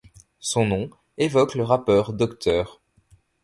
[0.39, 2.79] Son nom évoque le rappeur Dr.